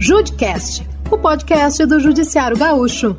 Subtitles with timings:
[0.00, 3.16] Judcast, o podcast do Judiciário Gaúcho.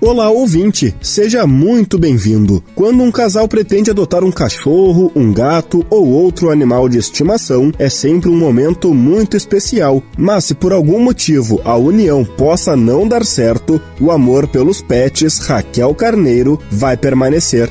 [0.00, 0.94] Olá, ouvinte!
[1.02, 2.62] Seja muito bem-vindo.
[2.76, 7.88] Quando um casal pretende adotar um cachorro, um gato ou outro animal de estimação, é
[7.88, 10.00] sempre um momento muito especial.
[10.16, 15.40] Mas se por algum motivo a união possa não dar certo, o amor pelos pets
[15.40, 17.68] Raquel Carneiro vai permanecer.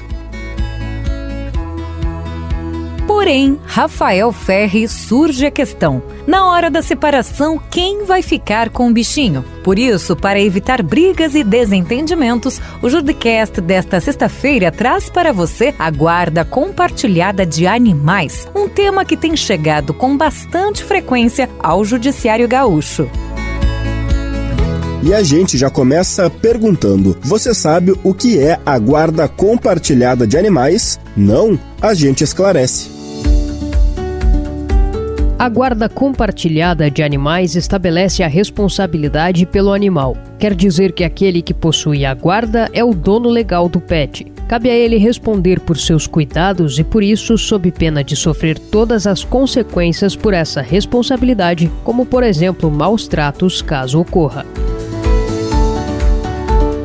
[3.29, 8.91] Porém, Rafael Ferri surge a questão: na hora da separação, quem vai ficar com o
[8.91, 9.45] bichinho?
[9.63, 15.91] Por isso, para evitar brigas e desentendimentos, o Judicast desta sexta-feira traz para você a
[15.91, 23.07] guarda compartilhada de animais, um tema que tem chegado com bastante frequência ao Judiciário Gaúcho.
[25.03, 30.35] E a gente já começa perguntando: você sabe o que é a guarda compartilhada de
[30.35, 30.99] animais?
[31.15, 31.59] Não?
[31.79, 32.97] A gente esclarece.
[35.39, 40.17] A guarda compartilhada de animais estabelece a responsabilidade pelo animal.
[40.37, 44.29] Quer dizer que aquele que possui a guarda é o dono legal do pet.
[44.49, 49.07] Cabe a ele responder por seus cuidados e, por isso, sob pena de sofrer todas
[49.07, 54.45] as consequências por essa responsabilidade, como, por exemplo, maus tratos, caso ocorra.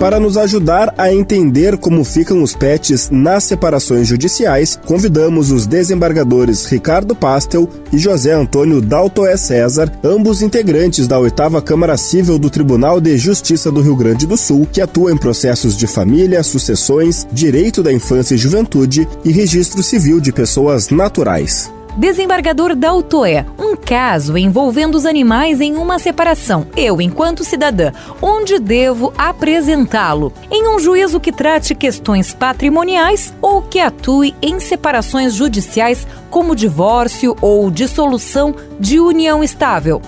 [0.04, 6.66] Para nos ajudar a entender como ficam os pets nas separações judiciais, convidamos os desembargadores
[6.66, 13.00] Ricardo Pastel e José Antônio Daltoé César, ambos integrantes da oitava Câmara Civil do Tribunal
[13.00, 17.82] de Justiça do Rio Grande do Sul, que atua em processos de família, sucessões, direito
[17.82, 21.72] da infância e juventude e registro civil de pessoas naturais.
[21.96, 26.66] Desembargador Daltoé, um caso envolvendo os animais em uma separação.
[26.76, 30.32] Eu, enquanto cidadã, onde devo apresentá-lo?
[30.50, 37.36] Em um juízo que trate questões patrimoniais ou que atue em separações judiciais como divórcio
[37.40, 40.02] ou dissolução de união estável?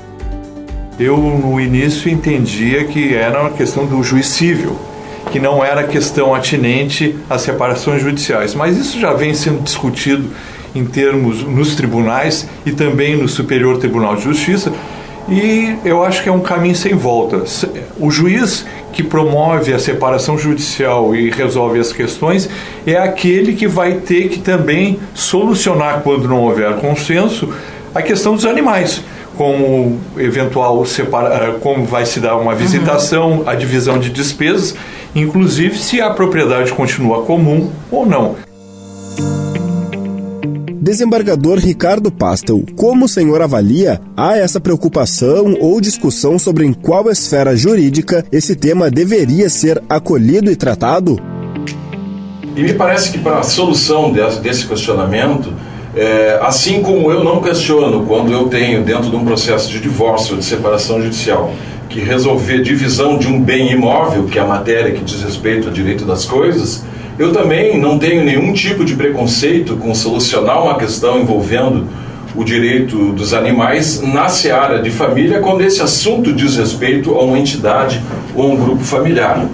[0.99, 4.77] Eu, no início, entendia que era uma questão do juiz civil,
[5.31, 8.57] que não era questão atinente às separações judiciais.
[8.57, 10.29] Mas isso já vem sendo discutido
[10.75, 14.73] em termos nos tribunais e também no Superior Tribunal de Justiça.
[15.29, 17.43] E eu acho que é um caminho sem volta.
[17.99, 22.49] O juiz que promove a separação judicial e resolve as questões
[22.87, 27.53] é aquele que vai ter que também solucionar, quando não houver consenso,
[27.95, 29.03] a questão dos animais
[29.37, 33.49] como eventual separa, como vai se dar uma visitação, uhum.
[33.49, 34.75] a divisão de despesas,
[35.15, 38.37] inclusive se a propriedade continua comum ou não.
[40.87, 47.11] Desembargador Ricardo Pastel, como o senhor avalia, há essa preocupação ou discussão sobre em qual
[47.11, 51.19] esfera jurídica esse tema deveria ser acolhido e tratado?
[52.55, 55.53] E me parece que para a solução desse questionamento,
[55.97, 60.35] é, assim como eu não questiono quando eu tenho, dentro de um processo de divórcio
[60.35, 61.53] ou de separação judicial,
[61.89, 65.75] que resolver divisão de um bem imóvel, que é a matéria que diz respeito ao
[65.75, 66.85] direito das coisas,
[67.19, 71.87] eu também não tenho nenhum tipo de preconceito com solucionar uma questão envolvendo
[72.35, 77.39] o direito dos animais na seara de família quando esse assunto diz respeito a uma
[77.39, 78.03] entidade
[78.35, 79.47] ou um grupo familiar.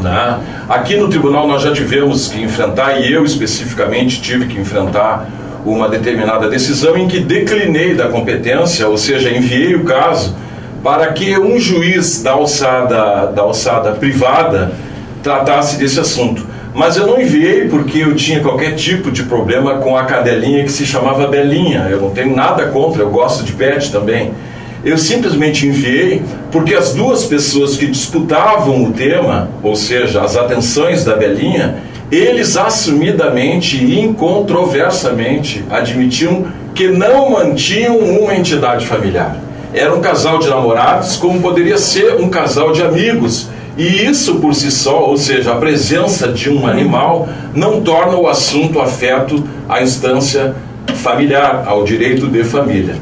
[0.00, 0.40] Né?
[0.68, 5.28] Aqui no tribunal nós já tivemos que enfrentar, e eu especificamente tive que enfrentar
[5.64, 10.34] uma determinada decisão em que declinei da competência, ou seja, enviei o caso
[10.82, 14.72] para que um juiz da alçada, da alçada privada
[15.22, 16.51] tratasse desse assunto.
[16.74, 20.72] Mas eu não enviei porque eu tinha qualquer tipo de problema com a cadelinha que
[20.72, 21.86] se chamava Belinha.
[21.90, 24.32] Eu não tenho nada contra, eu gosto de pet também.
[24.82, 31.04] Eu simplesmente enviei porque as duas pessoas que disputavam o tema, ou seja, as atenções
[31.04, 31.76] da Belinha,
[32.10, 39.36] eles assumidamente e incontroversamente admitiam que não mantinham uma entidade familiar.
[39.74, 44.54] Era um casal de namorados, como poderia ser um casal de amigos e isso por
[44.54, 49.82] si só, ou seja, a presença de um animal, não torna o assunto afeto à
[49.82, 50.54] instância
[50.96, 52.96] familiar, ao direito de família.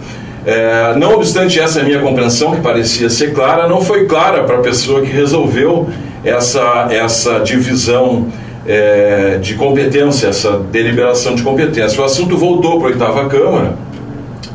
[0.47, 4.61] É, não obstante essa minha compreensão, que parecia ser clara, não foi clara para a
[4.61, 5.89] pessoa que resolveu
[6.25, 8.27] essa, essa divisão
[8.67, 12.01] é, de competência, essa deliberação de competência.
[12.01, 13.75] O assunto voltou para a oitava Câmara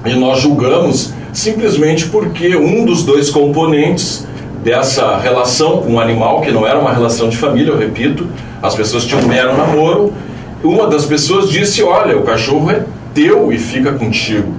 [0.06, 4.25] e nós julgamos simplesmente porque um dos dois componentes
[4.66, 8.28] dessa relação com o animal, que não era uma relação de família, eu repito,
[8.64, 10.12] as pessoas tinham um mero namoro.
[10.64, 12.84] Uma das pessoas disse: Olha, o cachorro é
[13.14, 14.52] teu e fica contigo.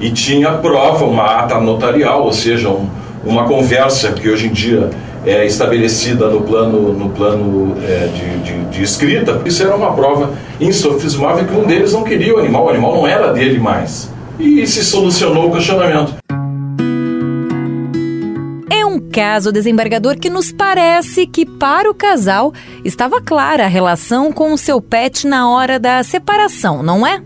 [0.00, 2.88] E tinha prova, uma ata notarial, ou seja, um,
[3.24, 4.90] uma conversa que hoje em dia
[5.26, 10.30] é, estabelecida no plano, no plano é, de, de, de, escrita, isso era uma prova
[10.60, 14.08] insofismável que um deles não queria o animal, o animal não era dele mais.
[14.38, 16.14] E se solucionou o questionamento.
[19.18, 22.54] Caso desembargador que nos parece que para o casal
[22.84, 27.20] estava clara a relação com o seu pet na hora da separação, não é?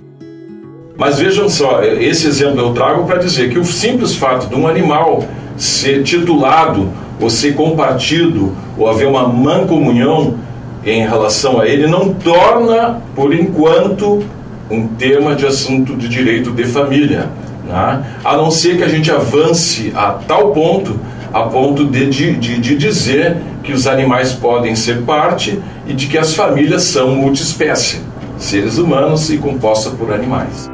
[0.96, 4.66] Mas vejam só, esse exemplo eu trago para dizer que o simples fato de um
[4.66, 5.22] animal
[5.54, 6.90] ser titulado
[7.20, 10.38] ou ser compartido ou haver uma mancomunhão
[10.86, 14.24] em relação a ele não torna, por enquanto,
[14.70, 17.28] um tema de assunto de direito de família.
[17.66, 18.02] Né?
[18.24, 20.98] A não ser que a gente avance a tal ponto,
[21.32, 26.18] a ponto de, de, de dizer que os animais podem ser parte e de que
[26.18, 28.00] as famílias são multiespécie,
[28.38, 30.70] seres humanos e compostas por animais.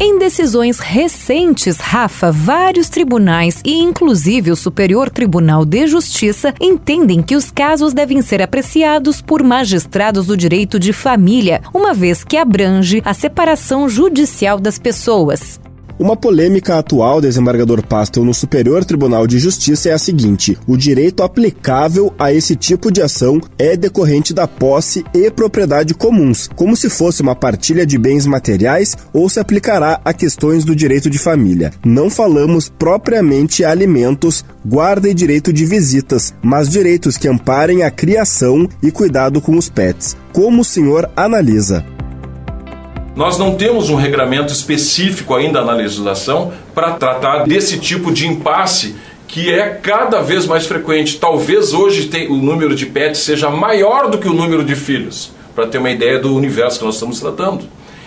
[0.00, 7.36] Em decisões recentes, Rafa, vários tribunais e inclusive o Superior Tribunal de Justiça entendem que
[7.36, 13.00] os casos devem ser apreciados por magistrados do direito de família, uma vez que abrange
[13.04, 15.60] a separação judicial das pessoas.
[15.96, 21.22] Uma polêmica atual, desembargador Pastel, no Superior Tribunal de Justiça é a seguinte: o direito
[21.22, 26.90] aplicável a esse tipo de ação é decorrente da posse e propriedade comuns, como se
[26.90, 31.72] fosse uma partilha de bens materiais ou se aplicará a questões do direito de família.
[31.84, 38.68] Não falamos propriamente alimentos, guarda e direito de visitas, mas direitos que amparem a criação
[38.82, 40.16] e cuidado com os pets.
[40.32, 41.84] Como o senhor analisa?
[43.16, 48.96] Nós não temos um regramento específico ainda na legislação para tratar desse tipo de impasse
[49.28, 51.18] que é cada vez mais frequente.
[51.18, 55.66] Talvez hoje o número de pets seja maior do que o número de filhos, para
[55.66, 57.64] ter uma ideia do universo que nós estamos tratando.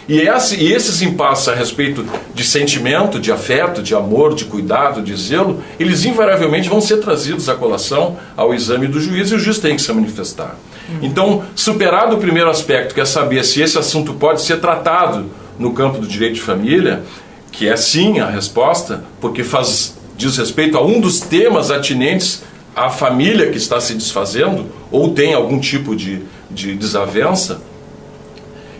[0.09, 5.15] E, esse, esses impasses a respeito de sentimento, de afeto, de amor, de cuidado, de
[5.15, 9.59] zelo, eles invariavelmente vão ser trazidos à colação ao exame do juiz e o juiz
[9.59, 10.55] tem que se manifestar.
[11.01, 15.29] Então, superado o primeiro aspecto, que é saber se esse assunto pode ser tratado
[15.59, 17.03] no campo do direito de família,
[17.51, 22.43] que é sim a resposta, porque faz, diz respeito a um dos temas atinentes
[22.75, 27.61] à família que está se desfazendo ou tem algum tipo de, de desavença,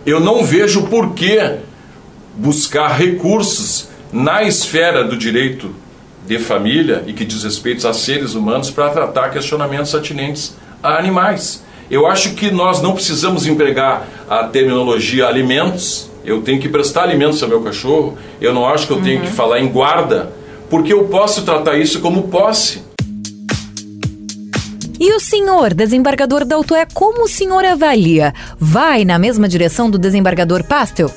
[0.06, 1.58] eu não vejo por que
[2.36, 5.74] buscar recursos na esfera do direito
[6.26, 11.64] de família e que diz respeito a seres humanos para tratar questionamentos atinentes a animais.
[11.90, 16.10] Eu acho que nós não precisamos empregar a terminologia alimentos.
[16.26, 18.18] Eu tenho que prestar alimentos ao meu cachorro.
[18.42, 19.34] Eu não acho que eu tenho que uhum.
[19.34, 20.34] falar em guarda,
[20.70, 22.82] porque eu posso tratar isso como posse.
[25.00, 28.34] E o senhor, desembargador Daltoé, como o senhor avalia?
[28.60, 31.10] Vai na mesma direção do desembargador Pastel?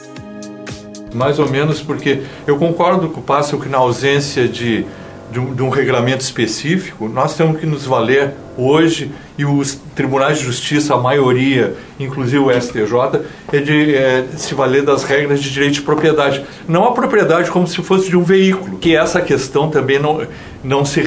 [1.13, 4.87] Mais ou menos, porque eu concordo com o Pastel que na ausência de,
[5.31, 10.39] de um, de um regulamento específico, nós temos que nos valer hoje e os tribunais
[10.39, 13.23] de justiça, a maioria, inclusive o STJ,
[13.53, 16.45] é de é, se valer das regras de direito de propriedade.
[16.69, 20.27] Não a propriedade como se fosse de um veículo, que essa questão também não,
[20.63, 21.03] não, se,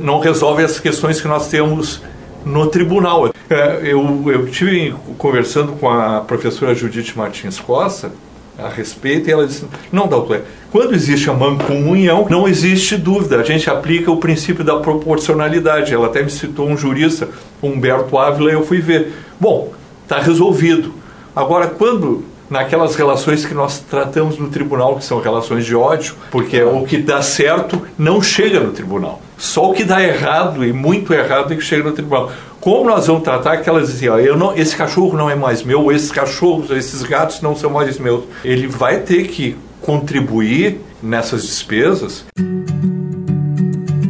[0.00, 2.02] não resolve as questões que nós temos
[2.44, 3.32] no tribunal.
[3.50, 8.12] É, eu, eu tive conversando com a professora Judite Martins Costa,
[8.58, 13.42] a respeito, e ela disse: Não, doutor, quando existe a mancomunhão, não existe dúvida, a
[13.42, 15.92] gente aplica o princípio da proporcionalidade.
[15.92, 17.28] Ela até me citou um jurista,
[17.62, 19.12] Humberto Ávila, e eu fui ver.
[19.38, 19.72] Bom,
[20.02, 20.94] está resolvido.
[21.34, 26.62] Agora, quando naquelas relações que nós tratamos no tribunal, que são relações de ódio, porque
[26.62, 29.20] o que dá certo não chega no tribunal.
[29.36, 32.30] Só o que dá errado e muito errado é que chega no tribunal.
[32.66, 35.62] Como nós vamos tratar que elas dizem, ó, eu não, esse cachorro não é mais
[35.62, 38.24] meu, esses cachorros, esses gatos não são mais meus.
[38.44, 42.24] Ele vai ter que contribuir nessas despesas.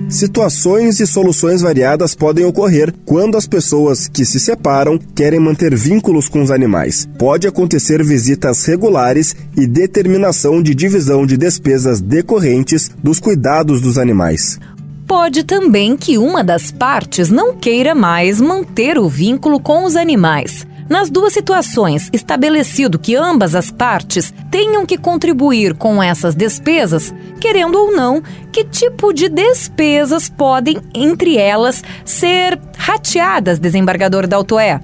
[0.09, 6.27] Situações e soluções variadas podem ocorrer quando as pessoas que se separam querem manter vínculos
[6.27, 7.07] com os animais.
[7.19, 14.59] Pode acontecer visitas regulares e determinação de divisão de despesas decorrentes dos cuidados dos animais.
[15.07, 20.67] Pode também que uma das partes não queira mais manter o vínculo com os animais.
[20.89, 27.77] Nas duas situações, estabelecido que ambas as partes tenham que contribuir com essas despesas, querendo
[27.77, 28.21] ou não,
[28.51, 34.81] que tipo de despesas podem, entre elas, ser rateadas, desembargador Daltoé?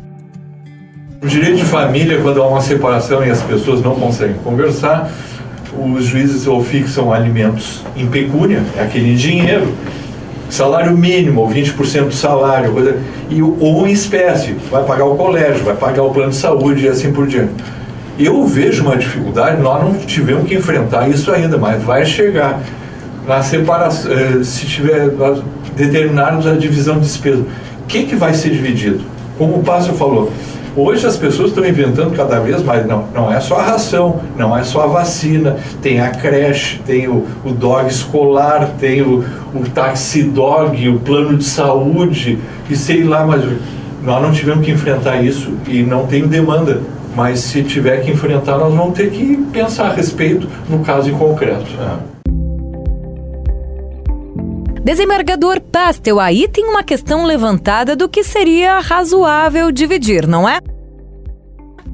[1.20, 5.10] O direito de família, quando há uma separação e as pessoas não conseguem conversar,
[5.76, 9.72] os juízes ou fixam alimentos em pecúnia, é aquele dinheiro,
[10.52, 12.74] salário mínimo, 20% do salário,
[13.30, 16.88] e, ou em espécie, vai pagar o colégio, vai pagar o plano de saúde e
[16.88, 17.54] assim por diante.
[18.18, 22.60] Eu vejo uma dificuldade, nós não tivemos que enfrentar isso ainda, mas vai chegar.
[23.26, 25.08] na separação, eh, se tiver
[25.76, 29.00] determinarmos a divisão de despesa, o que, que vai ser dividido?
[29.38, 30.30] Como o Pássaro falou,
[30.74, 34.56] Hoje as pessoas estão inventando cada vez mais, não, não é só a ração, não
[34.56, 39.22] é só a vacina, tem a creche, tem o, o dog escolar, tem o,
[39.54, 42.38] o taxi dog, o plano de saúde
[42.70, 43.44] e sei lá, mas
[44.02, 46.80] nós não tivemos que enfrentar isso e não tem demanda.
[47.14, 51.12] Mas se tiver que enfrentar, nós vamos ter que pensar a respeito no caso em
[51.12, 51.66] concreto.
[51.78, 52.21] É.
[54.84, 60.58] Desembargador Pastel, aí tem uma questão levantada do que seria razoável dividir, não é?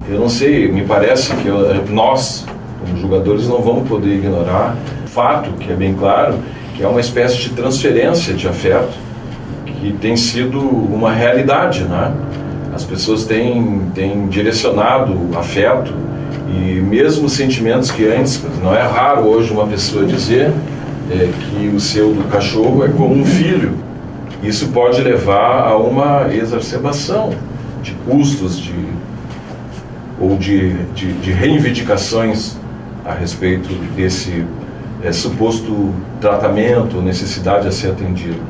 [0.08, 1.50] Eu não sei, me parece que
[1.92, 2.46] nós,
[2.80, 6.38] como jogadores, não vamos poder ignorar o fato, que é bem claro,
[6.74, 8.96] que é uma espécie de transferência de afeto
[9.66, 12.14] que tem sido uma realidade, né?
[12.74, 15.92] As pessoas têm, têm direcionado afeto
[16.48, 20.50] e mesmo sentimentos que antes, não é raro hoje uma pessoa dizer
[21.10, 23.74] é, que o seu cachorro é como um filho.
[24.42, 27.34] Isso pode levar a uma exacerbação
[27.82, 28.74] de custos de,
[30.20, 32.56] ou de, de, de reivindicações
[33.04, 34.44] a respeito desse
[35.02, 38.40] é, suposto tratamento, necessidade a ser atendido.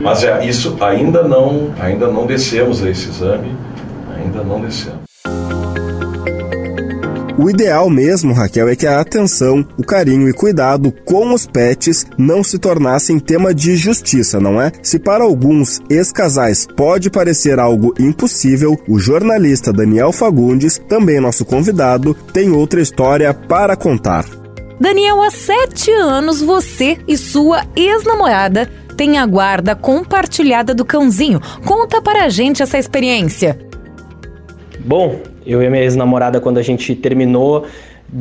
[0.00, 3.52] Mas é, isso ainda não, ainda não descemos a esse exame,
[4.16, 5.07] ainda não descemos.
[7.38, 12.04] O ideal mesmo, Raquel, é que a atenção, o carinho e cuidado com os pets
[12.18, 14.72] não se tornassem tema de justiça, não é?
[14.82, 22.12] Se para alguns ex-casais pode parecer algo impossível, o jornalista Daniel Fagundes, também nosso convidado,
[22.32, 24.24] tem outra história para contar.
[24.80, 31.40] Daniel, há sete anos você e sua ex-namorada têm a guarda compartilhada do cãozinho.
[31.64, 33.56] Conta para a gente essa experiência.
[34.80, 37.64] Bom, eu e minha ex-namorada, quando a gente terminou,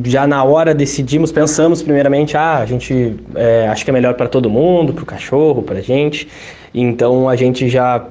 [0.06, 4.30] já na hora decidimos, pensamos primeiramente, ah, a gente é, acho que é melhor para
[4.30, 6.30] todo mundo, para o cachorro, para a gente.
[6.74, 8.06] Então a gente já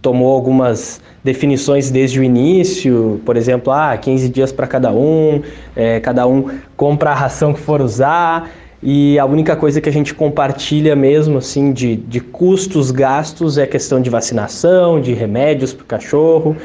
[0.00, 5.42] tomou algumas definições desde o início, por exemplo, ah, 15 dias para cada um,
[5.76, 8.50] é, cada um compra a ração que for usar.
[8.82, 13.66] E a única coisa que a gente compartilha mesmo, assim, de, de custos, gastos, é
[13.66, 16.56] questão de vacinação, de remédios para o cachorro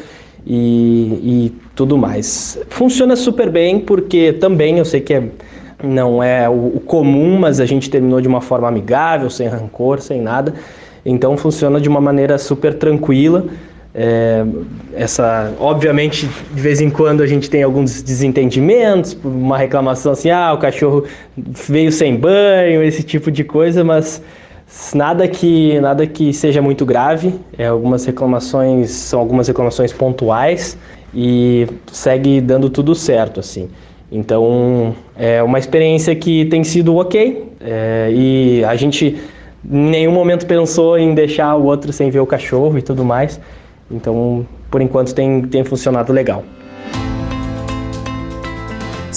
[0.50, 2.58] e, e tudo mais.
[2.70, 5.24] Funciona super bem porque também eu sei que é,
[5.84, 10.22] não é o, comum, mas a gente terminou de uma forma amigável, sem rancor, sem
[10.22, 10.54] nada.
[11.06, 13.46] Então funciona de uma maneira super tranquila.
[13.94, 14.46] É,
[14.96, 20.54] essa, obviamente, de vez em quando a gente tem alguns desentendimentos, uma reclamação assim, ah,
[20.54, 21.04] o cachorro
[21.36, 24.22] veio sem banho, esse tipo de coisa, mas
[24.94, 30.78] Nada que, nada que seja muito grave, é, algumas reclamações são algumas reclamações pontuais
[31.14, 33.70] e segue dando tudo certo assim.
[34.12, 39.18] Então é uma experiência que tem sido ok é, e a gente
[39.70, 43.40] em nenhum momento pensou em deixar o outro sem ver o cachorro e tudo mais.
[43.90, 46.44] Então por enquanto tem, tem funcionado legal.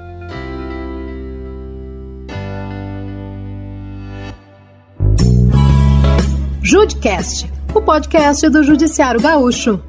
[6.63, 9.81] Judcast, o podcast do Judiciário Gaúcho.